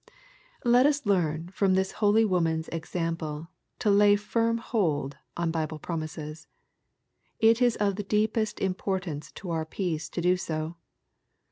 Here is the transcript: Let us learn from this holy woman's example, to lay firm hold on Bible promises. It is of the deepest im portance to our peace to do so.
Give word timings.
Let 0.65 0.87
us 0.87 1.05
learn 1.05 1.49
from 1.53 1.75
this 1.75 1.91
holy 2.01 2.25
woman's 2.25 2.67
example, 2.69 3.49
to 3.77 3.91
lay 3.91 4.15
firm 4.15 4.57
hold 4.57 5.17
on 5.37 5.51
Bible 5.51 5.77
promises. 5.77 6.47
It 7.39 7.61
is 7.61 7.75
of 7.75 7.97
the 7.97 8.03
deepest 8.03 8.59
im 8.63 8.73
portance 8.73 9.31
to 9.35 9.51
our 9.51 9.63
peace 9.63 10.09
to 10.09 10.19
do 10.19 10.37
so. 10.37 10.77